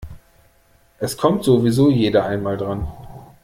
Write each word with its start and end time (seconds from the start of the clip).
Es 0.97 1.15
kommt 1.15 1.43
sowieso 1.43 1.91
jeder 1.91 2.25
einmal 2.25 2.57
dran. 2.57 2.87